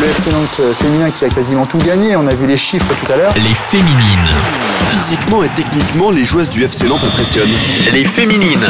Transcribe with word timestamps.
le 0.00 0.06
FC 0.06 0.30
Nantes 0.32 0.60
féminin 0.74 1.10
qui 1.10 1.24
a 1.24 1.28
quasiment 1.28 1.66
tout 1.66 1.78
gagné. 1.78 2.16
On 2.16 2.26
a 2.26 2.34
vu 2.34 2.46
les 2.46 2.56
chiffres 2.56 2.94
tout 2.94 3.12
à 3.12 3.16
l'heure. 3.16 3.34
Les 3.34 3.54
féminines. 3.54 4.28
Physiquement 4.90 5.42
et 5.42 5.48
techniquement, 5.50 6.10
les 6.10 6.24
joueuses 6.24 6.48
du 6.48 6.64
FC 6.64 6.86
Nantes 6.86 7.04
impressionnent. 7.04 7.50
Les 7.92 8.04
féminines. 8.04 8.66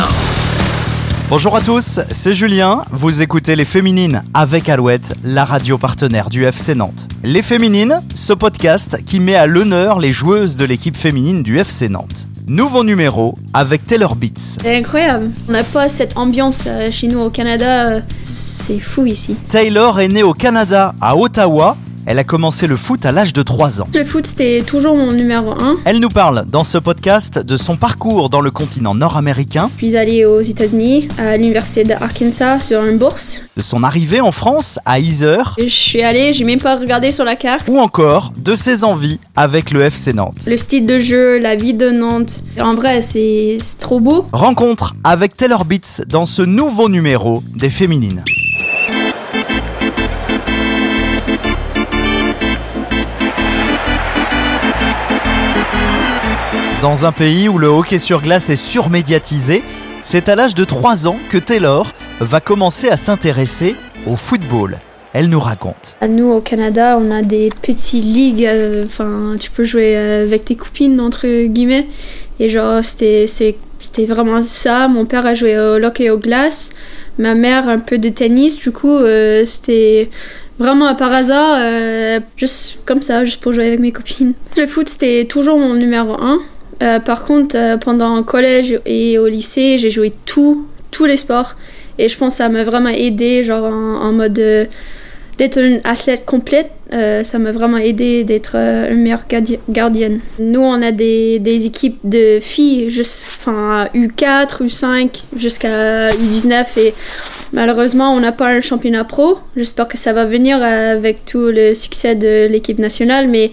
Bonjour 1.30 1.54
à 1.56 1.60
tous, 1.60 2.00
c'est 2.10 2.34
Julien. 2.34 2.82
Vous 2.90 3.22
écoutez 3.22 3.54
Les 3.54 3.64
Féminines 3.64 4.22
avec 4.34 4.68
Alouette, 4.68 5.14
la 5.22 5.44
radio 5.44 5.78
partenaire 5.78 6.28
du 6.28 6.44
FC 6.44 6.74
Nantes. 6.74 7.06
Les 7.22 7.42
Féminines, 7.42 8.02
ce 8.14 8.32
podcast 8.32 8.98
qui 9.06 9.20
met 9.20 9.36
à 9.36 9.46
l'honneur 9.46 10.00
les 10.00 10.12
joueuses 10.12 10.56
de 10.56 10.64
l'équipe 10.64 10.96
féminine 10.96 11.42
du 11.44 11.56
FC 11.58 11.88
Nantes. 11.88 12.26
Nouveau 12.48 12.82
numéro 12.82 13.38
avec 13.54 13.86
Taylor 13.86 14.16
Beats. 14.16 14.58
C'est 14.60 14.76
incroyable. 14.76 15.30
On 15.48 15.52
n'a 15.52 15.62
pas 15.62 15.88
cette 15.88 16.16
ambiance 16.16 16.64
euh, 16.66 16.90
chez 16.90 17.06
nous 17.06 17.20
au 17.20 17.30
Canada. 17.30 17.90
euh, 17.90 18.00
C'est 18.24 18.80
fou 18.80 19.06
ici. 19.06 19.36
Taylor 19.48 20.00
est 20.00 20.08
née 20.08 20.24
au 20.24 20.32
Canada, 20.34 20.92
à 21.00 21.16
Ottawa. 21.16 21.76
Elle 22.06 22.18
a 22.18 22.24
commencé 22.24 22.66
le 22.66 22.76
foot 22.76 23.04
à 23.04 23.12
l'âge 23.12 23.32
de 23.32 23.42
3 23.42 23.82
ans. 23.82 23.86
Le 23.94 24.04
foot, 24.04 24.26
c'était 24.26 24.62
toujours 24.66 24.96
mon 24.96 25.12
numéro 25.12 25.50
un. 25.52 25.76
Elle 25.84 26.00
nous 26.00 26.08
parle 26.08 26.44
dans 26.50 26.64
ce 26.64 26.78
podcast 26.78 27.38
de 27.38 27.56
son 27.56 27.76
parcours 27.76 28.30
dans 28.30 28.40
le 28.40 28.50
continent 28.50 28.94
nord-américain, 28.94 29.70
Je 29.78 29.86
suis 29.86 29.96
allée 29.96 30.24
aux 30.24 30.40
États-Unis, 30.40 31.08
à 31.18 31.36
l'université 31.36 31.84
d'Arkansas, 31.84 32.60
sur 32.60 32.84
une 32.84 32.98
bourse. 32.98 33.42
de 33.56 33.62
son 33.62 33.82
arrivée 33.82 34.20
en 34.20 34.32
France 34.32 34.78
à 34.86 34.98
Yzeure, 34.98 35.54
Je 35.58 35.66
suis 35.66 36.02
allée, 36.02 36.32
j'ai 36.32 36.44
même 36.44 36.60
pas 36.60 36.76
regardé 36.76 37.12
sur 37.12 37.24
la 37.24 37.36
carte. 37.36 37.66
ou 37.68 37.78
encore 37.78 38.32
de 38.36 38.54
ses 38.54 38.82
envies 38.84 39.20
avec 39.36 39.70
le 39.70 39.82
FC 39.82 40.12
Nantes. 40.12 40.46
Le 40.46 40.56
style 40.56 40.86
de 40.86 40.98
jeu, 40.98 41.38
la 41.38 41.54
vie 41.56 41.74
de 41.74 41.90
Nantes. 41.90 42.42
En 42.60 42.74
vrai, 42.74 43.02
c'est 43.02 43.58
c'est 43.60 43.78
trop 43.78 44.00
beau. 44.00 44.26
Rencontre 44.32 44.94
avec 45.04 45.36
Taylor 45.36 45.64
Beats 45.64 46.02
dans 46.08 46.24
ce 46.26 46.42
nouveau 46.42 46.88
numéro 46.88 47.42
des 47.54 47.70
Féminines. 47.70 48.24
Dans 56.80 57.04
un 57.04 57.12
pays 57.12 57.48
où 57.48 57.58
le 57.58 57.66
hockey 57.66 57.98
sur 57.98 58.22
glace 58.22 58.48
est 58.48 58.56
surmédiatisé, 58.56 59.62
c'est 60.02 60.28
à 60.28 60.34
l'âge 60.34 60.54
de 60.54 60.64
3 60.64 61.08
ans 61.08 61.18
que 61.28 61.36
Taylor 61.36 61.92
va 62.20 62.40
commencer 62.40 62.88
à 62.88 62.96
s'intéresser 62.96 63.76
au 64.06 64.16
football. 64.16 64.78
Elle 65.12 65.28
nous 65.28 65.40
raconte. 65.40 65.96
Nous, 66.08 66.30
au 66.30 66.40
Canada, 66.40 66.96
on 66.98 67.10
a 67.10 67.20
des 67.22 67.50
petites 67.62 68.04
ligues. 68.04 68.46
euh, 68.46 68.84
Enfin, 68.86 69.34
tu 69.38 69.50
peux 69.50 69.64
jouer 69.64 69.96
euh, 69.96 70.22
avec 70.22 70.44
tes 70.46 70.54
copines, 70.54 71.00
entre 71.00 71.26
guillemets. 71.46 71.86
Et 72.38 72.48
genre, 72.48 72.82
c'était 72.84 73.26
c'était 73.26 74.06
vraiment 74.06 74.40
ça. 74.40 74.88
Mon 74.88 75.04
père 75.04 75.26
a 75.26 75.34
joué 75.34 75.58
au 75.58 75.82
hockey 75.84 76.08
aux 76.10 76.18
glaces. 76.18 76.70
Ma 77.18 77.34
mère, 77.34 77.68
un 77.68 77.80
peu 77.80 77.98
de 77.98 78.08
tennis. 78.08 78.58
Du 78.58 78.70
coup, 78.70 78.96
euh, 78.96 79.44
c'était 79.44 80.08
vraiment 80.58 80.94
par 80.94 81.12
hasard, 81.12 81.58
juste 82.36 82.78
comme 82.86 83.02
ça, 83.02 83.24
juste 83.24 83.40
pour 83.42 83.52
jouer 83.52 83.66
avec 83.66 83.80
mes 83.80 83.92
copines. 83.92 84.32
Le 84.56 84.66
foot, 84.66 84.88
c'était 84.88 85.24
toujours 85.26 85.58
mon 85.58 85.74
numéro 85.74 86.14
un. 86.22 86.38
Euh, 86.82 86.98
par 86.98 87.24
contre, 87.24 87.56
euh, 87.56 87.76
pendant 87.76 88.16
le 88.16 88.22
collège 88.22 88.80
et 88.86 89.18
au 89.18 89.28
lycée, 89.28 89.76
j'ai 89.78 89.90
joué 89.90 90.12
tout, 90.24 90.66
tous 90.90 91.04
les 91.04 91.16
sports. 91.16 91.56
Et 91.98 92.08
je 92.08 92.16
pense 92.16 92.34
que 92.34 92.38
ça 92.38 92.48
m'a 92.48 92.64
vraiment 92.64 92.88
aidé, 92.88 93.42
genre 93.42 93.64
en, 93.64 94.12
mode 94.12 94.38
euh, 94.38 94.64
d'être 95.36 95.58
une 95.58 95.80
athlète 95.84 96.24
complète. 96.24 96.70
Ça 96.90 97.38
m'a 97.38 97.52
vraiment 97.52 97.76
aidé 97.76 98.24
d'être 98.24 98.56
une 98.56 99.02
meilleure 99.02 99.24
gardi- 99.30 99.60
gardienne. 99.68 100.18
Nous, 100.40 100.60
on 100.60 100.82
a 100.82 100.90
des, 100.90 101.38
des 101.38 101.66
équipes 101.66 101.98
de 102.02 102.40
filles, 102.40 102.88
enfin, 103.28 103.86
U4, 103.94 104.66
U5, 104.66 105.24
jusqu'à 105.36 106.10
U19. 106.10 106.64
Et 106.78 106.94
malheureusement, 107.52 108.12
on 108.12 108.18
n'a 108.18 108.32
pas 108.32 108.48
un 108.48 108.60
championnat 108.60 109.04
pro. 109.04 109.38
J'espère 109.56 109.86
que 109.86 109.96
ça 109.98 110.12
va 110.12 110.24
venir 110.24 110.60
avec 110.60 111.24
tout 111.26 111.46
le 111.46 111.74
succès 111.74 112.16
de 112.16 112.48
l'équipe 112.50 112.80
nationale. 112.80 113.28
Mais 113.28 113.52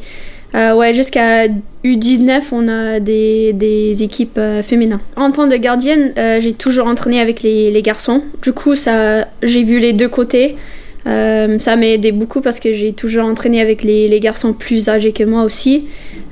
ouais, 0.55 0.95
jusqu'à 0.95 1.47
U19, 1.83 2.41
on 2.51 2.67
a 2.67 2.99
des, 2.99 3.53
des 3.53 4.03
équipes 4.03 4.37
euh, 4.37 4.63
féminines. 4.63 4.99
En 5.15 5.31
tant 5.31 5.47
que 5.47 5.55
gardienne, 5.55 6.13
euh, 6.17 6.39
j'ai 6.39 6.53
toujours 6.53 6.87
entraîné 6.87 7.19
avec 7.19 7.43
les, 7.43 7.71
les 7.71 7.81
garçons. 7.81 8.23
Du 8.41 8.53
coup, 8.53 8.75
ça, 8.75 9.27
j'ai 9.43 9.63
vu 9.63 9.79
les 9.79 9.93
deux 9.93 10.09
côtés. 10.09 10.57
Euh, 11.05 11.57
ça 11.59 11.77
m'a 11.77 11.85
aidé 11.85 12.11
beaucoup 12.11 12.41
parce 12.41 12.59
que 12.59 12.73
j'ai 12.73 12.91
toujours 12.91 13.25
entraîné 13.25 13.61
avec 13.61 13.83
les, 13.83 14.09
les 14.09 14.19
garçons 14.19 14.51
plus 14.51 14.89
âgés 14.89 15.13
que 15.13 15.23
moi 15.23 15.43
aussi, 15.43 15.87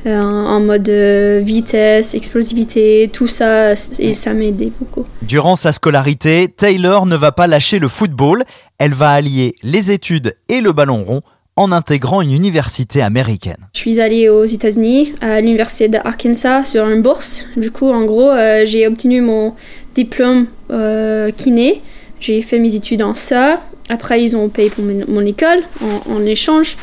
en, 0.06 0.59
mode 0.59 0.90
vitesse, 0.90 2.14
explosivité, 2.14 3.09
tout 3.12 3.30
ça, 3.30 3.74
et 4.00 4.14
ça 4.14 4.34
m'a 4.34 4.44
aidé 4.44 4.74
beaucoup. 4.78 5.06
Durant 5.22 5.56
sa 5.56 5.72
scolarité, 5.72 6.50
Taylor 6.50 7.06
ne 7.06 7.16
va 7.16 7.31
pas 7.31 7.48
lâcher 7.48 7.80
le 7.80 7.88
football, 7.88 8.44
elle 8.78 8.94
va 8.94 9.12
allier 9.12 9.56
les 9.64 9.92
études 9.92 10.36
et 10.50 10.59
le 10.59 10.74
ballon 10.74 11.03
rond 11.03 11.22
en 11.58 11.72
intégrant 11.72 12.22
une 12.22 12.34
université 12.34 13.02
américaine. 13.02 13.58
Je 13.74 13.80
suis 13.80 14.02
allée 14.02 14.28
aux 14.28 14.44
États-Unis, 14.44 15.14
à 15.22 15.40
l'université 15.40 15.88
d'Arkansas, 15.88 16.66
sur 16.66 16.88
une 16.90 17.02
bourse. 17.02 17.46
Du 17.56 17.72
coup, 17.72 17.90
en 17.90 18.04
gros, 18.06 18.30
euh, 18.30 18.66
j'ai 18.66 18.88
obtenu 18.88 19.22
mon 19.22 19.54
diplôme 19.94 20.48
euh, 20.72 21.32
kiné. 21.32 21.82
J'ai 22.20 22.42
fait 22.42 22.60
mes 22.60 22.76
études 22.76 23.04
en 23.04 23.14
ça. 23.14 23.62
Après, 23.88 24.22
ils 24.22 24.36
ont 24.36 24.50
payé 24.50 24.70
pour 24.70 24.84
mon, 24.84 25.26
école 25.26 25.60
en, 26.10 26.26
échange. 26.26 26.76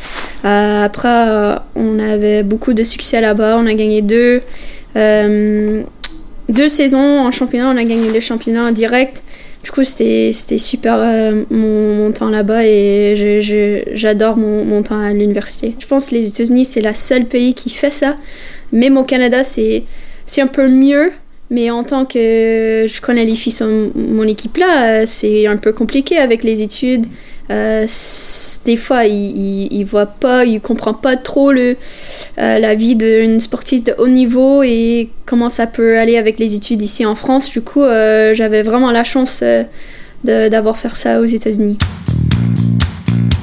Euh, 0.44 0.84
après, 0.84 1.58
on 1.74 1.98
avait 1.98 2.44
beaucoup 2.44 2.74
de 2.74 2.84
succès 2.84 3.20
là-bas. 3.20 3.56
On 3.58 3.66
a 3.66 3.74
gagné 3.74 4.02
deux, 4.02 4.40
deux 4.94 6.68
saisons 6.68 7.20
en 7.20 7.32
championnat. 7.32 7.68
On 7.70 7.76
a 7.76 7.84
gagné 7.84 8.12
le 8.12 8.20
championnat 8.20 8.68
en 8.68 8.72
direct. 8.72 9.24
Du 9.62 9.70
coup, 9.70 9.84
c'était 9.84 10.32
super 10.58 10.96
euh, 10.98 11.44
mon, 11.50 12.10
temps 12.12 12.30
là-bas 12.30 12.64
et 12.64 13.40
j'adore 13.94 14.36
mon, 14.36 14.64
mon 14.64 14.82
temps 14.82 14.98
à 14.98 15.12
l'université. 15.12 15.74
Je 15.78 15.86
pense 15.86 16.10
que 16.10 16.16
les 16.16 16.28
États-Unis, 16.28 16.64
c'est 16.64 16.80
le 16.80 16.92
seul 16.92 17.26
pays 17.26 17.54
qui 17.54 17.70
fait 17.70 17.92
ça. 17.92 18.16
Même 18.72 18.96
au 18.96 19.04
Canada, 19.04 19.44
c'est 19.44 19.84
un 20.38 20.46
peu 20.46 20.68
mieux. 20.68 21.12
Mais 21.50 21.70
en 21.70 21.84
tant 21.84 22.06
que 22.06 22.86
je 22.88 23.00
connais 23.02 23.26
les 23.26 23.36
filles 23.36 23.52
sur 23.52 23.68
mon 23.94 24.22
équipe 24.22 24.56
là, 24.56 25.02
euh, 25.02 25.02
c'est 25.04 25.46
un 25.46 25.58
peu 25.58 25.72
compliqué 25.72 26.16
avec 26.16 26.44
les 26.44 26.62
études. 26.62 27.06
Euh, 27.52 27.86
des 28.64 28.76
fois, 28.76 29.04
ils, 29.04 29.68
ils 29.70 29.84
voient 29.84 30.06
pas, 30.06 30.44
ils 30.44 30.60
comprennent 30.60 30.94
pas 30.94 31.16
trop 31.16 31.52
le, 31.52 31.76
euh, 32.38 32.58
la 32.58 32.74
vie 32.74 32.96
d'une 32.96 33.40
sportive 33.40 33.82
de 33.82 33.94
haut 33.98 34.08
niveau 34.08 34.62
et 34.62 35.10
comment 35.26 35.50
ça 35.50 35.66
peut 35.66 35.98
aller 35.98 36.16
avec 36.16 36.38
les 36.38 36.54
études 36.54 36.80
ici 36.80 37.04
en 37.04 37.14
France. 37.14 37.50
Du 37.50 37.60
coup, 37.60 37.82
euh, 37.82 38.32
j'avais 38.34 38.62
vraiment 38.62 38.90
la 38.90 39.04
chance 39.04 39.44
d'avoir 40.24 40.78
fait 40.78 40.94
ça 40.94 41.20
aux 41.20 41.26
États-Unis. 41.26 41.76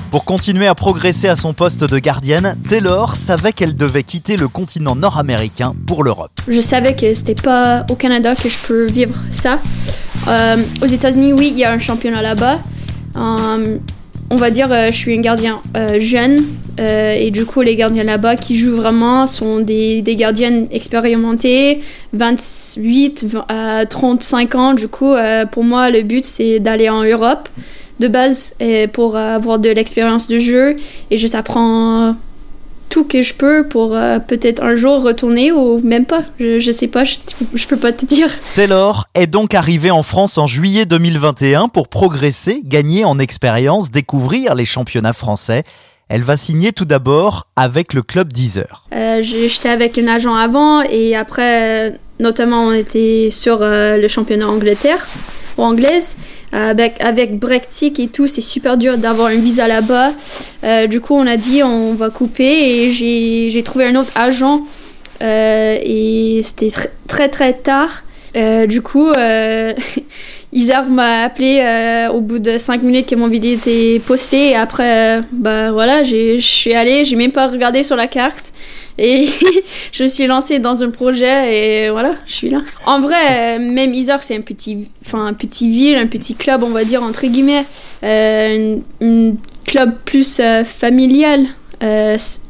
Pour 0.10 0.26
continuer 0.26 0.66
à 0.66 0.74
progresser 0.74 1.28
à 1.28 1.36
son 1.36 1.54
poste 1.54 1.84
de 1.84 2.00
gardienne, 2.00 2.56
Taylor 2.68 3.16
savait 3.16 3.52
qu'elle 3.52 3.76
devait 3.76 4.02
quitter 4.02 4.38
le 4.38 4.48
continent 4.48 4.96
nord-américain 4.96 5.76
pour 5.86 6.04
l'Europe. 6.04 6.32
Je 6.48 6.62
savais 6.62 6.96
que 6.96 7.14
c'était 7.14 7.36
pas 7.36 7.86
au 7.92 7.96
Canada 7.96 8.34
que 8.34 8.50
je 8.50 8.58
peux 8.58 8.86
vivre 8.86 9.14
ça. 9.30 9.60
Aux 10.82 10.88
États-Unis, 10.88 11.34
oui, 11.34 11.50
il 11.52 11.60
y 11.60 11.64
a 11.64 11.72
un 11.72 11.78
championnat 11.78 12.24
là-bas. 12.24 12.60
On 14.30 14.36
va 14.36 14.52
dire, 14.52 14.72
euh, 14.72 14.88
je 14.88 14.98
suis 14.98 15.18
un 15.18 15.22
gardien 15.22 15.62
euh, 15.76 16.00
jeune 16.00 16.44
euh, 16.80 17.14
et 17.14 17.32
du 17.32 17.46
coup, 17.46 17.62
les 17.62 17.76
gardiens 17.76 18.04
là-bas 18.04 18.36
qui 18.36 18.58
jouent 18.58 18.76
vraiment 18.76 19.28
sont 19.28 19.60
des, 19.60 20.02
des 20.02 20.16
gardiennes 20.16 20.68
expérimentées, 20.72 21.82
28 22.14 23.28
à 23.50 23.86
35 23.86 24.56
ans. 24.56 24.74
Du 24.74 24.88
coup, 24.88 25.14
pour 25.52 25.64
moi, 25.64 25.90
le 25.90 26.04
but 26.04 26.24
c'est 26.26 26.60
d'aller 26.60 26.90
en 26.90 27.04
Europe 27.04 27.50
de 28.00 28.08
base 28.08 28.56
pour 28.94 29.18
avoir 29.18 29.60
de 29.60 29.70
l'expérience 29.70 30.28
de 30.28 30.38
jeu 30.38 30.78
et 31.12 31.18
juste 31.18 31.36
apprendre 31.36 32.16
tout 33.00 33.06
que 33.08 33.22
je 33.22 33.34
peux 33.34 33.66
pour 33.68 33.96
euh, 33.96 34.20
peut-être 34.20 34.62
un 34.64 34.76
jour 34.76 35.02
retourner 35.02 35.52
ou 35.52 35.80
même 35.82 36.06
pas. 36.06 36.24
Je, 36.40 36.60
je 36.60 36.72
sais 36.72 36.88
pas, 36.88 37.04
je, 37.06 37.16
je 37.54 37.66
peux 37.68 37.78
pas 37.78 37.92
te 37.94 38.06
dire. 38.06 38.30
Taylor 38.56 39.06
est 39.16 39.28
donc 39.28 39.54
arrivée 39.54 39.92
en 39.92 40.04
France 40.04 40.38
en 40.38 40.48
juillet 40.48 40.86
2021 40.86 41.70
pour 41.70 41.88
progresser, 41.88 42.62
gagner 42.66 43.06
en 43.06 43.18
expérience, 43.20 43.90
découvrir 43.92 44.54
les 44.56 44.66
championnats 44.66 45.14
français. 45.14 45.64
Elle 46.10 46.24
va 46.24 46.36
signer 46.38 46.72
tout 46.74 46.86
d'abord 46.86 47.48
avec 47.56 47.94
le 47.94 48.02
club 48.02 48.34
d'Isère. 48.34 48.86
Euh, 48.94 49.22
je- 49.22 49.48
J'étais 49.48 49.70
avec 49.70 49.98
un 49.98 50.08
agent 50.08 50.34
avant 50.36 50.82
et 50.82 51.16
après, 51.16 51.92
euh, 51.92 51.96
notamment, 52.20 52.64
on 52.66 52.74
était 52.74 53.30
sur 53.32 53.60
euh, 53.62 53.98
le 53.98 54.08
championnat 54.08 54.48
Angleterre 54.50 55.08
ou 55.58 55.64
anglaise. 55.64 56.18
Avec, 56.52 56.96
avec 57.00 57.38
Brexit 57.38 58.00
et 58.00 58.08
tout, 58.08 58.28
c'est 58.28 58.42
super 58.42 58.76
dur 58.76 58.98
d'avoir 58.98 59.28
un 59.28 59.36
visa 59.36 59.68
là-bas. 59.68 60.12
Euh, 60.64 60.88
du 60.88 61.00
coup, 61.00 61.14
on 61.14 61.28
a 61.28 61.38
dit 61.38 61.62
on 61.64 61.94
va 61.94 62.10
couper 62.10 62.86
et 62.88 62.92
j'ai 62.92 63.64
trouvé 63.64 63.86
un 63.86 63.96
autre 63.96 64.12
agent 64.16 64.62
euh, 65.22 65.78
et 65.84 66.42
c'était 66.44 66.68
tr- 66.68 66.90
très 67.08 67.30
très 67.30 67.54
tard. 67.54 68.04
Euh, 68.36 68.66
du 68.66 68.82
coup, 68.82 69.12
Isar 70.52 70.90
m'a 70.90 71.24
appelé 71.26 72.08
au 72.12 72.22
bout 72.22 72.40
de 72.40 72.58
5 72.58 72.82
minutes 72.82 73.08
que 73.08 73.16
mon 73.16 73.28
vidéo 73.28 73.54
était 73.54 74.02
postée 74.06 74.50
et 74.50 74.56
après, 74.56 75.22
bah 75.32 75.72
voilà, 75.72 76.02
je 76.02 76.40
suis 76.40 76.74
allée, 76.74 77.06
j'ai 77.06 77.16
même 77.16 77.32
pas 77.32 77.48
regardé 77.48 77.84
sur 77.84 77.96
la 77.96 78.08
carte. 78.08 78.49
Et 79.02 79.28
je 79.94 80.04
me 80.04 80.08
suis 80.10 80.28
lancée 80.28 80.60
dans 80.60 80.84
un 80.84 80.90
projet 80.90 81.86
et 81.86 81.90
voilà, 81.90 82.16
je 82.28 82.34
suis 82.34 82.50
là. 82.50 82.62
En 82.86 83.00
vrai, 83.00 83.16
euh, 83.58 83.60
même 83.60 83.94
Isar, 83.94 84.22
c'est 84.22 84.36
un 84.36 84.42
petit, 84.42 84.90
enfin 85.06 85.26
un 85.26 85.34
petit 85.34 85.72
ville, 85.72 85.96
un 85.96 86.08
petit 86.08 86.36
club, 86.36 86.64
on 86.64 86.70
va 86.72 86.84
dire 86.84 87.02
entre 87.02 87.26
guillemets, 87.26 87.64
euh, 88.04 88.76
une 89.00 89.38
club 89.66 89.94
plus 90.04 90.42
euh, 90.42 90.66
familial. 90.66 91.46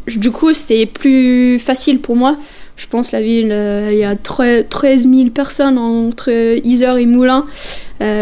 Du 0.07 0.31
coup, 0.31 0.53
c'était 0.53 0.87
plus 0.87 1.59
facile 1.59 1.99
pour 1.99 2.15
moi. 2.15 2.35
Je 2.77 2.87
pense 2.87 3.11
la 3.11 3.21
ville, 3.21 3.53
il 3.91 3.97
y 3.97 4.03
a 4.03 4.15
tre- 4.15 4.67
13 4.67 5.07
000 5.07 5.29
personnes 5.29 5.77
entre 5.77 6.31
Isère 6.65 6.97
et 6.97 7.05
Moulins. 7.05 7.45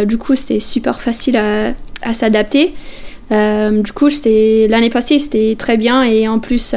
Du 0.05 0.17
coup, 0.17 0.35
c'était 0.35 0.59
super 0.59 0.99
facile 0.99 1.37
à, 1.37 1.73
à 2.01 2.13
s'adapter. 2.13 2.73
Du 3.31 3.91
coup, 3.93 4.09
l'année 4.25 4.89
passée, 4.89 5.19
c'était 5.19 5.55
très 5.57 5.77
bien. 5.77 6.03
Et 6.03 6.27
en 6.27 6.39
plus, 6.39 6.75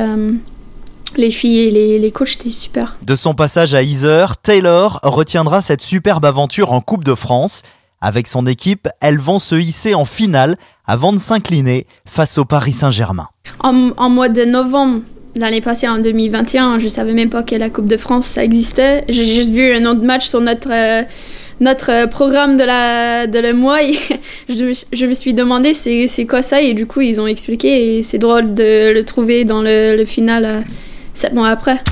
les 1.17 1.31
filles 1.31 1.61
et 1.61 1.71
les, 1.71 1.99
les 1.99 2.11
coachs, 2.11 2.29
c'était 2.29 2.51
super. 2.51 2.99
De 3.03 3.15
son 3.15 3.35
passage 3.35 3.75
à 3.75 3.83
Isère, 3.83 4.37
Taylor 4.37 5.01
retiendra 5.03 5.63
cette 5.63 5.81
superbe 5.83 6.25
aventure 6.25 6.73
en 6.73 6.81
Coupe 6.81 7.05
de 7.05 7.15
France. 7.15 7.63
Avec 8.01 8.29
son 8.29 8.47
équipe, 8.47 8.89
elles 9.01 9.19
vont 9.19 9.39
se 9.39 9.55
hisser 9.55 9.95
en 9.95 10.07
finale 10.07 10.57
avant 10.87 11.13
de 11.13 11.19
s'incliner 11.19 11.87
face 12.07 12.39
au 12.39 12.45
Paris 12.47 12.73
Saint-Germain. 12.73 13.29
En, 13.61 13.91
en 13.97 14.09
mois 14.09 14.31
de 14.31 14.45
novembre 14.45 15.03
l'année 15.37 15.61
passée, 15.61 15.87
en 15.87 15.99
2021, 15.99 16.79
je 16.79 16.89
savais 16.89 17.13
même 17.13 17.31
pas 17.31 17.43
que 17.43 17.55
la 17.55 17.71
Coupe 17.71 17.87
de 17.87 17.97
France 17.97 18.27
ça 18.27 18.43
existait. 18.43 19.05
J'ai 19.09 19.27
juste 19.27 19.53
vu 19.53 19.73
un 19.73 19.85
autre 19.85 20.03
match 20.03 20.27
sur 20.27 20.41
notre 20.41 20.71
euh, 20.73 21.03
notre 21.61 21.91
euh, 21.91 22.07
programme 22.07 22.57
de 22.57 22.65
la 22.65 23.27
de 23.27 23.39
le 23.39 23.53
mois 23.53 23.83
et 23.83 23.93
je, 24.49 24.65
me, 24.65 24.73
je 24.93 25.07
me 25.07 25.15
suis 25.15 25.35
demandé 25.35 25.75
c'est 25.75 26.07
c'est 26.07 26.27
quoi 26.27 26.43
ça 26.43 26.61
et 26.61 26.73
du 26.73 26.87
coup 26.87 27.03
ils 27.03 27.21
ont 27.21 27.27
expliqué 27.27 27.99
et 27.99 28.03
c'est 28.03 28.19
drôle 28.19 28.55
de 28.55 28.93
le 28.93 29.05
trouver 29.05 29.45
dans 29.45 29.61
le, 29.63 29.97
le 29.97 30.05
final 30.05 30.45
euh, 30.45 30.61
sept 31.15 31.33
mois 31.33 31.49
après. 31.49 31.83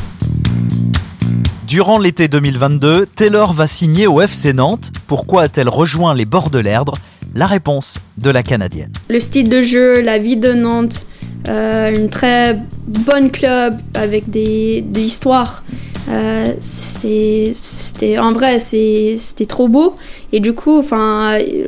Durant 1.68 1.98
l'été 1.98 2.28
2022, 2.28 3.04
Taylor 3.04 3.52
va 3.52 3.66
signer 3.66 4.06
au 4.06 4.22
FC 4.22 4.54
Nantes. 4.54 4.90
Pourquoi 5.06 5.42
a-t-elle 5.42 5.68
rejoint 5.68 6.14
les 6.14 6.24
bords 6.24 6.48
de 6.48 6.58
l'Erdre? 6.58 6.96
La 7.34 7.46
réponse 7.46 7.98
de 8.16 8.30
la 8.30 8.42
Canadienne. 8.42 8.92
le 9.10 9.20
style 9.20 9.50
de 9.50 9.60
jeu, 9.60 10.00
la 10.00 10.18
vie 10.18 10.38
de 10.38 10.54
Nantes, 10.54 11.04
euh, 11.46 11.94
une 11.94 12.08
très 12.08 12.58
bonne 12.86 13.30
club 13.30 13.76
avec 13.92 14.30
des, 14.30 14.80
de 14.80 14.98
l'histoire. 14.98 15.62
Euh, 16.08 16.54
c'était, 16.60 18.18
en 18.18 18.32
vrai, 18.32 18.60
c'était 18.60 19.46
trop 19.46 19.68
beau. 19.68 19.96
Et 20.32 20.40
du 20.40 20.54
coup, 20.54 20.78
enfin, 20.78 21.34
euh, 21.34 21.64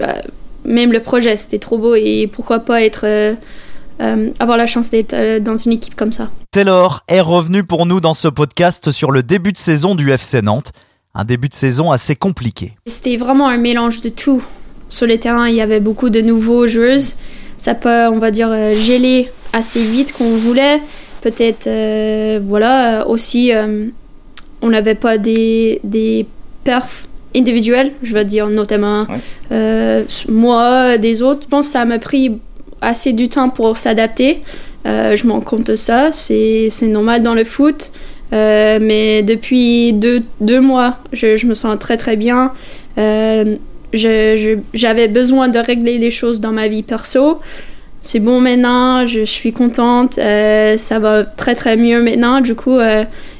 même 0.64 0.92
le 0.92 1.00
projet, 1.00 1.36
c'était 1.36 1.58
trop 1.58 1.76
beau. 1.76 1.94
Et 1.94 2.26
pourquoi 2.32 2.60
pas 2.60 2.82
être, 2.82 3.36
avoir 4.38 4.56
la 4.56 4.66
chance 4.66 4.90
d'être 4.90 5.40
dans 5.40 5.56
une 5.56 5.72
équipe 5.72 5.94
comme 5.94 6.12
ça. 6.12 6.30
Taylor 6.52 7.04
est 7.06 7.20
revenu 7.20 7.62
pour 7.62 7.86
nous 7.86 8.00
dans 8.00 8.12
ce 8.12 8.26
podcast 8.26 8.90
sur 8.90 9.12
le 9.12 9.22
début 9.22 9.52
de 9.52 9.56
saison 9.56 9.94
du 9.94 10.10
FC 10.10 10.42
Nantes. 10.42 10.72
Un 11.14 11.24
début 11.24 11.48
de 11.48 11.54
saison 11.54 11.92
assez 11.92 12.16
compliqué. 12.16 12.72
C'était 12.88 13.16
vraiment 13.16 13.46
un 13.46 13.56
mélange 13.56 14.00
de 14.00 14.08
tout. 14.08 14.42
Sur 14.88 15.06
le 15.06 15.16
terrain, 15.18 15.48
il 15.48 15.54
y 15.54 15.60
avait 15.60 15.78
beaucoup 15.78 16.10
de 16.10 16.20
nouveaux 16.20 16.66
joueuses. 16.66 17.14
Ça 17.56 17.76
peut, 17.76 18.08
on 18.08 18.18
va 18.18 18.32
dire, 18.32 18.48
euh, 18.50 18.74
geler 18.74 19.30
assez 19.52 19.80
vite 19.80 20.12
qu'on 20.12 20.36
voulait. 20.38 20.80
Peut-être, 21.20 21.68
euh, 21.68 22.40
voilà, 22.44 23.02
euh, 23.02 23.04
aussi, 23.06 23.52
euh, 23.54 23.86
on 24.60 24.70
n'avait 24.70 24.96
pas 24.96 25.18
des, 25.18 25.80
des 25.84 26.26
perfs 26.64 27.06
individuels, 27.36 27.92
je 28.02 28.12
veux 28.12 28.24
dire, 28.24 28.48
notamment 28.48 29.06
euh, 29.52 30.04
moi, 30.28 30.98
des 30.98 31.22
autres. 31.22 31.42
Je 31.44 31.48
pense 31.48 31.66
que 31.66 31.72
ça 31.72 31.84
m'a 31.84 32.00
pris 32.00 32.40
assez 32.80 33.12
du 33.12 33.28
temps 33.28 33.50
pour 33.50 33.76
s'adapter. 33.76 34.42
Euh, 34.86 35.16
je 35.16 35.26
me 35.26 35.32
rends 35.32 35.40
compte 35.40 35.76
ça. 35.76 36.10
C'est 36.12 36.70
normal 36.82 37.22
dans 37.22 37.34
le 37.34 37.44
foot. 37.44 37.90
Euh, 38.32 38.78
mais 38.80 39.22
depuis 39.22 39.92
deux, 39.92 40.60
mois, 40.60 40.96
je, 41.12 41.46
me 41.46 41.54
sens 41.54 41.78
très 41.78 41.96
très 41.96 42.16
bien. 42.16 42.52
Euh, 42.98 43.56
J'avais 43.92 45.08
besoin 45.08 45.48
de 45.48 45.58
régler 45.58 45.98
les 45.98 46.10
choses 46.10 46.40
dans 46.40 46.52
ma 46.52 46.68
vie 46.68 46.82
perso. 46.82 47.40
C'est 48.02 48.20
bon 48.20 48.40
maintenant, 48.40 49.06
je, 49.06 49.24
suis 49.24 49.52
contente, 49.52 50.14
ça 50.14 50.98
va 50.98 51.24
très 51.24 51.54
très 51.54 51.76
mieux 51.76 52.02
maintenant. 52.02 52.40
Du 52.40 52.54
coup, 52.54 52.78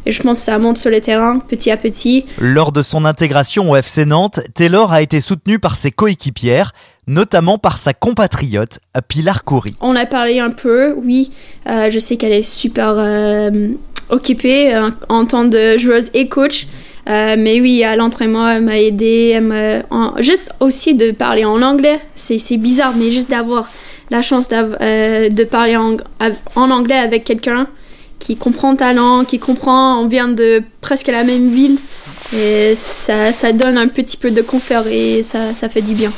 et 0.07 0.13
je 0.13 0.23
pense 0.23 0.39
que 0.39 0.45
ça 0.45 0.59
monte 0.59 0.79
sur 0.79 0.91
le 0.91 1.01
terrain 1.01 1.39
petit 1.39 1.71
à 1.71 1.77
petit. 1.77 2.25
Lors 2.39 2.73
de 2.73 2.83
son 2.83 3.05
intégration 3.05 3.71
au 3.71 3.77
FC 3.77 4.05
Nantes, 4.05 4.41
Taylor 4.55 4.93
a 4.93 5.03
été 5.03 5.21
soutenu 5.21 5.59
par 5.59 5.77
ses 5.77 5.91
coéquipières, 5.91 6.73
notamment 7.11 7.59
par 7.59 7.77
sa 7.77 7.93
compatriote 7.93 8.79
Pilar 9.09 9.45
Coury. 9.45 9.75
On 9.81 9.97
a 9.97 10.07
parlé 10.07 10.39
un 10.39 10.51
peu, 10.51 10.95
oui. 10.97 11.31
Euh, 11.67 11.91
je 11.91 11.99
sais 11.99 12.17
qu'elle 12.17 12.33
est 12.33 12.45
super 12.45 12.95
euh, 12.97 13.69
occupée 14.09 14.75
euh, 14.75 14.91
en 15.09 15.27
tant 15.27 15.45
de 15.45 15.77
joueuse 15.77 16.11
et 16.15 16.29
coach. 16.29 16.67
Mais 17.07 17.61
oui, 17.61 17.83
à 17.83 17.97
l'entraînement, 17.97 18.49
elle 18.49 18.63
m'a 18.63 18.79
aidé. 18.79 19.41
Juste 20.19 20.55
aussi 20.61 20.95
de 20.95 21.11
parler 21.11 21.45
en 21.45 21.61
anglais. 21.61 21.99
C'est 22.15 22.57
bizarre, 22.57 22.95
mais 22.97 23.11
juste 23.11 23.29
d'avoir 23.29 23.69
la 24.11 24.23
chance 24.23 24.49
de 24.49 25.45
parler 25.45 25.77
en, 25.77 25.97
anglais 26.55 26.99
avec 26.99 27.25
quelqu'un 27.25 27.67
qui 28.21 28.37
comprend 28.37 28.77
ta 28.77 28.93
langue, 28.93 29.27
qui 29.27 29.41
comprend. 29.41 30.01
On 30.01 30.07
vient 30.07 30.29
de 30.29 30.63
presque 30.81 31.09
la 31.09 31.25
même 31.25 31.51
ville. 31.51 31.79
Et 32.33 32.75
ça, 32.77 33.53
donne 33.55 33.77
un 33.77 33.89
petit 33.89 34.17
peu 34.17 34.31
de 34.31 34.43
confort 34.43 34.87
et 34.87 35.25
ça 35.25 35.69
fait 35.69 35.83
du 35.83 35.95
bien. 35.95 36.13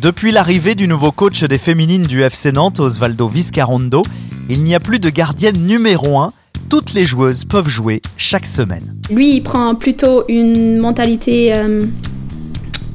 Depuis 0.00 0.32
l'arrivée 0.32 0.74
du 0.74 0.88
nouveau 0.88 1.12
coach 1.12 1.44
des 1.44 1.58
féminines 1.58 2.04
du 2.04 2.22
FC 2.22 2.52
Nantes, 2.52 2.80
Osvaldo 2.80 3.28
Viscarondo, 3.28 4.02
il 4.48 4.64
n'y 4.64 4.74
a 4.74 4.80
plus 4.80 4.98
de 4.98 5.10
gardienne 5.10 5.58
numéro 5.58 6.18
1. 6.18 6.32
Toutes 6.70 6.94
les 6.94 7.04
joueuses 7.04 7.44
peuvent 7.44 7.68
jouer 7.68 8.00
chaque 8.16 8.46
semaine. 8.46 8.96
Lui, 9.10 9.36
il 9.36 9.42
prend 9.42 9.74
plutôt 9.74 10.24
une 10.28 10.78
mentalité 10.78 11.52
euh, 11.52 11.84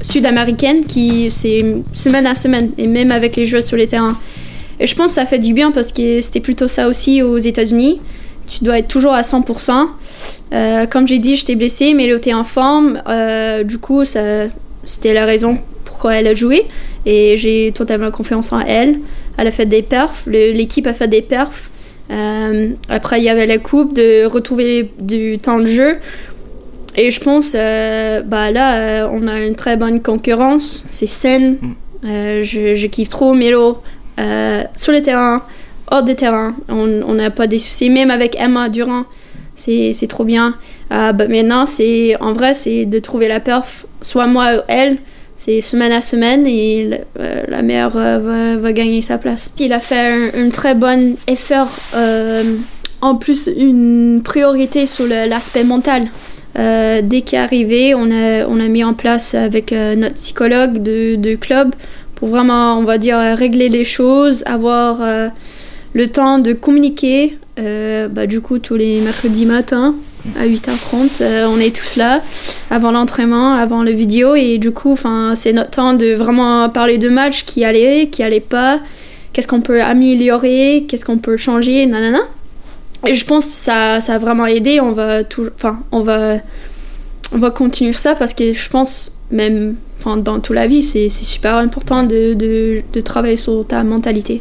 sud-américaine 0.02 0.84
qui 0.86 1.30
c'est 1.30 1.75
semaine 1.94 2.25
à 2.25 2.34
semaine 2.34 2.72
et 2.80 2.88
même 2.88 3.12
avec 3.12 3.36
les 3.36 3.46
joueurs 3.46 3.62
sur 3.62 3.78
les 3.78 3.86
terrains. 3.86 4.18
Et 4.80 4.88
je 4.88 4.96
pense 4.96 5.12
que 5.12 5.22
ça 5.22 5.28
fait 5.28 5.38
du 5.38 5.54
bien 5.54 5.69
parce 5.69 5.92
que 5.92 6.22
c'était 6.22 6.40
plutôt 6.40 6.68
ça 6.68 6.88
aussi 6.88 7.22
aux 7.22 7.38
États-Unis. 7.38 8.01
Tu 8.48 8.63
dois 8.63 8.80
être 8.80 8.88
toujours 8.88 9.13
à 9.13 9.22
100%. 9.22 9.90
Euh, 10.54 10.88
comme 10.88 11.08
j'ai 11.08 11.19
dit, 11.19 11.36
j'étais 11.36 11.56
blessée, 11.56 11.94
mais 11.94 12.06
elle 12.06 12.18
était 12.18 12.34
en 12.34 12.44
forme. 12.44 13.00
Euh, 13.08 13.63
du 13.63 13.78
coup, 13.78 14.06
c'était 14.06 15.13
la 15.13 15.25
raison 15.25 15.60
pourquoi 15.96 16.16
elle 16.16 16.28
a 16.28 16.34
joué. 16.34 16.66
Et 17.06 17.38
j'ai 17.38 17.72
totalement 17.72 18.12
confiance 18.12 18.52
en 18.52 18.60
elle. 18.60 19.00
Elle 19.38 19.48
a 19.48 19.52
fait 19.52 19.66
des 19.66 19.82
perfs. 19.82 20.26
L'équipe 20.28 20.88
a 20.88 20.94
fait 20.94 21.08
des 21.08 21.22
perfs. 21.22 21.70
Euh, 22.12 22.70
après, 22.90 23.22
il 23.22 23.24
y 23.24 23.30
avait 23.30 23.48
la 23.48 23.60
coupe 23.60 23.94
de 23.94 24.26
retrouver 24.26 24.92
du 25.00 25.38
temps 25.38 25.60
de 25.60 25.66
jeu. 25.66 25.96
Et 26.98 27.12
je 27.12 27.20
pense, 27.22 27.54
euh, 27.56 28.22
bah 28.22 28.52
là, 28.52 28.78
euh, 28.78 29.10
on 29.10 29.26
a 29.28 29.40
une 29.40 29.56
très 29.56 29.78
bonne 29.78 30.02
concurrence. 30.02 30.86
C'est 30.90 31.08
saine. 31.08 31.58
Euh, 32.04 32.44
je, 32.44 32.76
je 32.76 32.88
kiffe 32.88 33.10
trop 33.10 33.34
Melo 33.34 33.82
sur 34.76 34.92
le 34.92 35.02
terrain, 35.02 35.44
hors 35.92 36.04
des 36.04 36.16
terrains. 36.16 36.56
On 36.68 37.14
n'a 37.14 37.32
pas 37.32 37.48
des 37.48 37.60
soucis, 37.60 37.90
même 37.90 38.12
avec 38.12 38.38
Emma 38.38 38.68
Durand. 38.68 39.06
C'est 39.56 40.08
trop 40.10 40.25
bien. 40.25 40.56
Bah, 40.90 41.14
maintenant, 41.14 41.66
c'est 41.66 42.16
en 42.22 42.34
vrai, 42.34 42.54
c'est 42.54 42.86
de 42.86 43.00
trouver 43.00 43.30
la 43.30 43.40
perf, 43.40 43.86
soit 44.02 44.28
moi 44.28 44.58
ou 44.58 44.62
elle. 44.68 44.98
C'est 45.38 45.60
semaine 45.60 45.92
à 45.92 46.01
semaine 46.01 46.48
et 46.48 46.89
euh, 47.20 47.44
la 47.50 47.62
meilleure 47.62 47.98
euh, 47.98 48.58
va, 48.58 48.72
gagner 48.72 49.01
sa 49.01 49.18
place. 49.18 49.51
Il 49.60 49.74
a 49.74 49.82
fait 49.82 50.00
un, 50.00 50.32
une 50.39 50.51
très 50.51 50.75
bonne 50.75 51.15
effort, 51.27 51.75
euh, 51.94 52.56
en 53.01 53.15
plus 53.15 53.50
une 53.56 54.22
priorité 54.24 54.86
sur 54.86 55.06
l'aspect 55.08 55.63
mental. 55.63 56.08
Dès 56.58 57.22
qu'il 57.25 57.38
est 57.38 57.42
arrivé, 57.42 57.96
on 57.96 58.10
a, 58.12 58.48
on 58.48 58.62
a 58.62 58.68
mis 58.70 58.86
en 58.86 58.94
place 58.94 59.36
avec 59.36 59.74
notre 59.74 60.15
psychologue 60.15 60.82
de, 60.82 61.36
club 61.36 61.75
pour 62.15 62.30
vraiment, 62.30 62.77
on 62.80 62.86
va 62.86 62.98
dire, 62.98 63.18
régler 63.18 63.68
les 63.68 63.84
choses, 63.84 64.42
avoir 64.46 65.01
le 65.94 66.08
temps 66.08 66.39
de 66.39 66.54
communiquer. 66.54 67.38
Bah, 67.58 68.25
du 68.25 68.39
coup, 68.39 68.60
tous 68.60 68.75
les 68.75 69.01
mercredis 69.01 69.46
matins 69.46 69.96
à 70.39 70.46
8h30, 70.46 71.22
euh, 71.22 71.48
on 71.48 71.60
est 71.60 71.75
tous 71.75 71.96
là 71.96 72.22
avant 72.70 72.91
l'entraînement, 72.91 73.53
avant 73.53 73.84
le 73.84 73.91
vidéo 73.91 74.36
et 74.36 74.58
du 74.58 74.72
coup, 74.72 74.98
c'est 75.36 75.53
notre 75.53 75.72
temps 75.72 75.94
de 75.94 76.13
vraiment 76.13 76.70
parler 76.70 76.98
de 76.98 77.10
matchs 77.10 77.46
qui 77.46 77.63
allaient, 77.63 78.10
qui 78.12 78.24
allaient 78.24 78.39
pas, 78.39 78.79
qu'est-ce 79.34 79.48
qu'on 79.48 79.62
peut 79.62 79.82
améliorer, 79.82 80.86
qu'est-ce 80.88 81.05
qu'on 81.05 81.17
peut 81.17 81.38
changer, 81.38 81.86
nanana. 81.86 82.22
Et 83.08 83.13
je 83.13 83.25
pense 83.25 83.46
que 83.46 83.51
ça, 83.51 84.01
ça 84.01 84.15
a 84.15 84.17
vraiment 84.17 84.46
aidé. 84.48 84.79
On 84.79 84.91
va 84.91 85.20
enfin, 85.55 85.79
on 85.91 86.01
va, 86.01 86.38
on 87.34 87.38
va 87.38 87.51
continuer 87.51 87.94
ça 87.94 88.15
parce 88.15 88.34
que 88.34 88.53
je 88.53 88.70
pense 88.70 89.12
même, 89.32 89.75
dans 90.05 90.39
toute 90.39 90.55
la 90.55 90.67
vie, 90.67 90.84
c'est 90.84 91.10
super 91.10 91.55
important 91.55 92.03
de, 92.03 92.34
de 92.34 93.01
travailler 93.01 93.38
sur 93.38 93.65
ta 93.67 93.84
mentalité. 93.84 94.39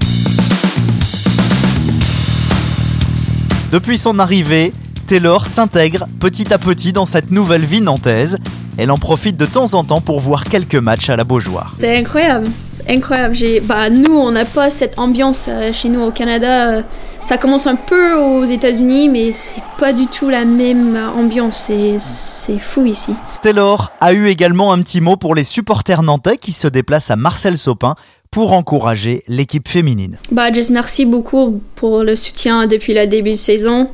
Depuis 3.72 3.98
son 3.98 4.18
arrivée, 4.18 4.72
Taylor 5.04 5.46
s'intègre 5.46 6.06
petit 6.18 6.52
à 6.52 6.58
petit 6.58 6.92
dans 6.92 7.06
cette 7.06 7.30
nouvelle 7.30 7.64
vie 7.64 7.80
nantaise. 7.80 8.38
Elle 8.78 8.90
en 8.90 8.98
profite 8.98 9.36
de 9.36 9.46
temps 9.46 9.74
en 9.74 9.84
temps 9.84 10.00
pour 10.00 10.18
voir 10.18 10.44
quelques 10.46 10.74
matchs 10.74 11.10
à 11.10 11.16
la 11.16 11.24
Beaujoire. 11.24 11.76
C'est 11.78 11.96
incroyable, 11.96 12.48
c'est 12.74 12.92
incroyable. 12.92 13.36
Bah, 13.64 13.90
nous, 13.90 14.14
on 14.14 14.32
n'a 14.32 14.44
pas 14.44 14.70
cette 14.70 14.98
ambiance 14.98 15.46
euh, 15.48 15.72
chez 15.72 15.88
nous 15.88 16.00
au 16.00 16.10
Canada. 16.10 16.70
Euh, 16.70 16.82
ça 17.22 17.38
commence 17.38 17.66
un 17.66 17.76
peu 17.76 18.14
aux 18.14 18.44
États-Unis, 18.44 19.08
mais 19.08 19.30
c'est 19.30 19.62
pas 19.78 19.92
du 19.92 20.06
tout 20.06 20.28
la 20.28 20.44
même 20.44 20.96
ambiance. 21.16 21.64
C'est, 21.66 21.96
c'est 21.98 22.58
fou 22.58 22.86
ici. 22.86 23.12
Taylor 23.42 23.92
a 24.00 24.12
eu 24.12 24.26
également 24.26 24.72
un 24.72 24.80
petit 24.80 25.00
mot 25.00 25.16
pour 25.16 25.34
les 25.34 25.44
supporters 25.44 26.02
nantais 26.02 26.36
qui 26.36 26.52
se 26.52 26.66
déplacent 26.66 27.10
à 27.10 27.16
Marcel 27.16 27.56
Sopin 27.56 27.94
pour 28.30 28.52
encourager 28.52 29.22
l'équipe 29.28 29.68
féminine 29.68 30.18
Bah, 30.32 30.52
juste 30.52 30.70
merci 30.70 31.06
beaucoup 31.06 31.62
pour 31.76 32.02
le 32.02 32.16
soutien 32.16 32.66
depuis 32.66 32.92
le 32.92 33.06
début 33.06 33.32
de 33.32 33.36
saison. 33.36 33.88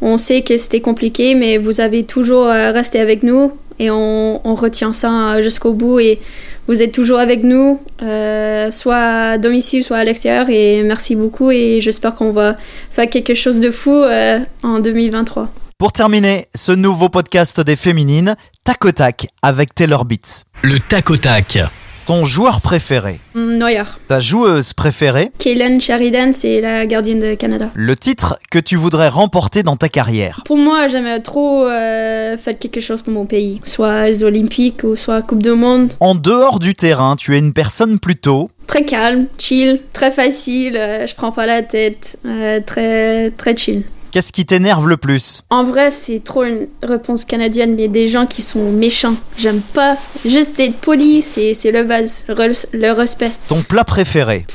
On 0.00 0.18
sait 0.18 0.42
que 0.42 0.58
c'était 0.58 0.80
compliqué, 0.80 1.34
mais 1.34 1.58
vous 1.58 1.80
avez 1.80 2.04
toujours 2.04 2.46
euh, 2.46 2.70
resté 2.70 3.00
avec 3.00 3.22
nous 3.22 3.52
et 3.78 3.90
on, 3.90 4.40
on 4.46 4.54
retient 4.54 4.92
ça 4.92 5.34
euh, 5.34 5.42
jusqu'au 5.42 5.74
bout. 5.74 5.98
Et 6.00 6.20
vous 6.66 6.82
êtes 6.82 6.92
toujours 6.92 7.18
avec 7.18 7.42
nous, 7.42 7.80
euh, 8.02 8.70
soit 8.70 8.96
à 8.96 9.38
domicile, 9.38 9.84
soit 9.84 9.98
à 9.98 10.04
l'extérieur. 10.04 10.48
Et 10.50 10.82
merci 10.82 11.16
beaucoup 11.16 11.50
et 11.50 11.80
j'espère 11.80 12.14
qu'on 12.14 12.32
va 12.32 12.56
faire 12.90 13.08
quelque 13.08 13.34
chose 13.34 13.60
de 13.60 13.70
fou 13.70 13.92
euh, 13.92 14.40
en 14.62 14.80
2023. 14.80 15.48
Pour 15.78 15.92
terminer 15.92 16.46
ce 16.54 16.72
nouveau 16.72 17.08
podcast 17.08 17.60
des 17.60 17.76
féminines, 17.76 18.34
tac 18.64 18.84
au 18.84 18.92
tac 18.92 19.26
avec 19.42 19.74
Taylor 19.74 20.04
Beats. 20.06 20.44
Le 20.62 20.78
tac 20.78 21.10
au 21.10 21.18
tac. 21.18 21.58
Ton 22.06 22.22
joueur 22.22 22.60
préféré, 22.60 23.18
Mm, 23.34 23.58
Neuer. 23.58 23.82
ta 24.06 24.20
joueuse 24.20 24.72
préférée, 24.74 25.32
Kaylen 25.40 25.80
Sheridan, 25.80 26.32
c'est 26.32 26.60
la 26.60 26.86
gardienne 26.86 27.18
de 27.18 27.34
Canada. 27.34 27.68
le 27.74 27.96
titre 27.96 28.38
que 28.48 28.60
tu 28.60 28.76
voudrais 28.76 29.08
remporter 29.08 29.64
dans 29.64 29.74
ta 29.74 29.88
carrière. 29.88 30.42
Pour 30.44 30.56
moi, 30.56 30.86
j'aimerais 30.86 31.20
trop 31.20 31.64
euh, 31.66 32.36
faire 32.36 32.56
quelque 32.58 32.80
chose 32.80 33.02
pour 33.02 33.12
mon 33.12 33.26
pays, 33.26 33.60
soit 33.64 34.06
les 34.06 34.22
Olympiques 34.22 34.84
ou 34.84 34.94
soit 34.94 35.20
Coupe 35.22 35.42
du 35.42 35.50
Monde. 35.50 35.94
En 35.98 36.14
dehors 36.14 36.60
du 36.60 36.74
terrain, 36.74 37.16
tu 37.16 37.34
es 37.34 37.40
une 37.40 37.52
personne 37.52 37.98
plutôt 37.98 38.50
Très 38.68 38.84
calme, 38.84 39.26
chill, 39.38 39.80
très 39.92 40.12
facile, 40.12 40.76
euh, 40.76 41.06
je 41.06 41.14
prends 41.16 41.32
pas 41.32 41.46
la 41.46 41.62
tête, 41.62 42.18
euh, 42.24 42.60
très 42.64 43.30
très 43.32 43.56
chill. 43.56 43.82
Qu'est-ce 44.16 44.32
qui 44.32 44.46
t'énerve 44.46 44.88
le 44.88 44.96
plus 44.96 45.42
En 45.50 45.62
vrai, 45.64 45.90
c'est 45.90 46.24
trop 46.24 46.42
une 46.44 46.68
réponse 46.82 47.26
canadienne, 47.26 47.74
mais 47.76 47.86
des 47.86 48.08
gens 48.08 48.24
qui 48.24 48.40
sont 48.40 48.72
méchants, 48.72 49.14
j'aime 49.36 49.60
pas. 49.60 49.98
Juste 50.24 50.58
être 50.58 50.78
poli, 50.78 51.20
c'est 51.20 51.52
c'est 51.52 51.70
le 51.70 51.84
base, 51.84 52.24
le 52.28 52.92
respect. 52.92 53.30
Ton 53.46 53.60
plat 53.60 53.84
préféré 53.84 54.46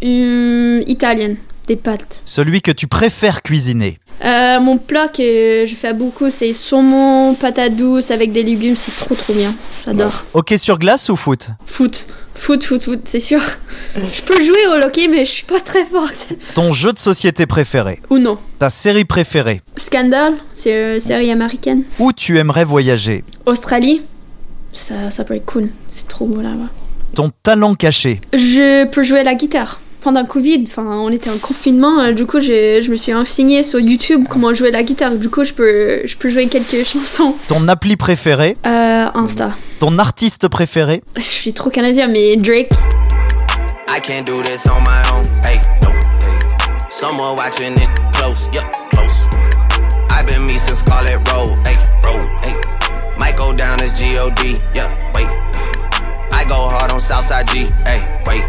Hum, 0.00 0.80
italienne, 0.86 1.38
des 1.66 1.74
pâtes. 1.74 2.22
Celui 2.24 2.62
que 2.62 2.70
tu 2.70 2.86
préfères 2.86 3.42
cuisiner 3.42 3.98
Euh, 4.24 4.60
mon 4.60 4.78
plat 4.78 5.08
que 5.08 5.64
je 5.66 5.74
fais 5.74 5.92
beaucoup, 5.92 6.30
c'est 6.30 6.52
saumon, 6.52 7.34
patates 7.34 7.74
douces 7.74 8.12
avec 8.12 8.30
des 8.30 8.44
légumes, 8.44 8.76
c'est 8.76 8.94
trop 8.94 9.16
trop 9.16 9.32
bien. 9.32 9.52
J'adore. 9.86 10.24
Hockey 10.34 10.56
sur 10.56 10.78
glace 10.78 11.08
ou 11.08 11.16
foot 11.16 11.48
Foot, 11.66 12.06
foot, 12.40 12.64
foot, 12.64 12.82
foot, 12.82 13.00
c'est 13.04 13.20
sûr. 13.20 13.40
Je 13.94 14.22
peux 14.22 14.40
jouer 14.42 14.66
au 14.68 14.84
hockey, 14.84 15.08
mais 15.08 15.24
je 15.24 15.30
suis 15.30 15.44
pas 15.44 15.60
très 15.60 15.84
forte. 15.84 16.28
Ton 16.54 16.72
jeu 16.72 16.92
de 16.92 16.98
société 16.98 17.46
préféré 17.46 18.00
Ou 18.10 18.18
non. 18.18 18.38
Ta 18.58 18.70
série 18.70 19.04
préférée 19.04 19.60
Scandal, 19.76 20.34
c'est 20.52 20.94
une 20.94 21.00
série 21.00 21.30
américaine. 21.30 21.82
Où 21.98 22.12
tu 22.12 22.38
aimerais 22.38 22.64
voyager 22.64 23.24
Australie, 23.46 24.02
ça, 24.72 25.10
ça 25.10 25.24
peut 25.24 25.34
être 25.34 25.46
cool. 25.46 25.68
C'est 25.90 26.08
trop 26.08 26.26
beau 26.26 26.40
là-bas. 26.40 26.70
Ton 27.14 27.30
talent 27.42 27.74
caché 27.74 28.20
Je 28.32 28.86
peux 28.86 29.02
jouer 29.02 29.22
la 29.22 29.34
guitare. 29.34 29.80
Pendant 30.00 30.20
le 30.22 30.26
Covid, 30.26 30.64
enfin, 30.66 30.82
on 30.86 31.10
était 31.10 31.28
en 31.28 31.36
confinement, 31.36 32.00
euh, 32.00 32.12
du 32.12 32.24
coup, 32.24 32.40
je, 32.40 32.80
je 32.82 32.90
me 32.90 32.96
suis 32.96 33.12
enseigné 33.12 33.62
sur 33.62 33.78
YouTube 33.80 34.24
comment 34.30 34.54
jouer 34.54 34.70
la 34.70 34.82
guitare. 34.82 35.12
Du 35.12 35.28
coup, 35.28 35.44
je 35.44 35.52
peux, 35.52 36.00
je 36.06 36.16
peux 36.16 36.30
jouer 36.30 36.46
quelques 36.46 36.84
chansons. 36.86 37.34
Ton 37.48 37.68
appli 37.68 37.96
préféré 37.96 38.56
Euh, 38.66 39.06
Insta. 39.14 39.52
Ton 39.78 39.98
artiste 39.98 40.48
préféré 40.48 41.02
Je 41.16 41.20
suis 41.22 41.52
trop 41.52 41.68
canadien, 41.70 42.06
mais 42.08 42.36
Drake, 42.36 42.70
I 43.94 44.00
can't 44.00 44.24
do 44.24 44.40
this 44.42 44.64
on 44.66 44.80
my 44.82 45.02
own. 45.12 45.24
Hey, 45.44 45.60
no. 45.82 45.90
Hey. 45.90 46.38
Someone 46.88 47.36
watching 47.36 47.72
it 47.76 47.88
close. 48.14 48.48
Yup, 48.54 48.64
close. 48.90 49.26
I've 50.10 50.26
been 50.26 50.46
me 50.46 50.56
since 50.58 50.78
Scarlet 50.78 51.18
Road. 51.30 51.58
Hey, 51.66 51.76
road. 52.04 52.26
Hey. 52.44 52.54
Might 53.18 53.36
go 53.36 53.52
down 53.52 53.80
as 53.82 53.92
G-O-D. 53.92 54.60
Yup, 54.74 54.90
wait. 55.14 55.26
I 56.32 56.44
go 56.48 56.54
hard 56.68 56.90
on 56.92 57.00
Southside 57.00 57.48
G. 57.48 57.66
Hey, 57.84 58.00
wait. 58.26 58.42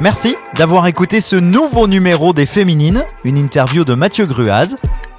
Merci 0.00 0.34
d'avoir 0.56 0.86
écouté 0.86 1.20
ce 1.20 1.36
nouveau 1.36 1.86
numéro 1.86 2.32
des 2.32 2.46
Féminines, 2.46 3.04
une 3.24 3.36
interview 3.36 3.84
de 3.84 3.94
Mathieu 3.94 4.24
Gruaz, 4.26 4.76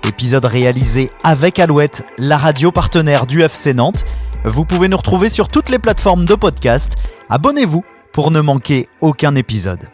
épisode 0.07 0.45
réalisé 0.45 1.11
avec 1.23 1.59
Alouette, 1.59 2.03
la 2.17 2.37
radio 2.37 2.71
partenaire 2.71 3.27
du 3.27 3.41
FC 3.43 3.73
Nantes. 3.73 4.05
Vous 4.43 4.65
pouvez 4.65 4.87
nous 4.87 4.97
retrouver 4.97 5.29
sur 5.29 5.47
toutes 5.47 5.69
les 5.69 5.79
plateformes 5.79 6.25
de 6.25 6.33
podcast. 6.35 6.95
Abonnez-vous 7.29 7.83
pour 8.11 8.31
ne 8.31 8.41
manquer 8.41 8.87
aucun 9.01 9.35
épisode. 9.35 9.87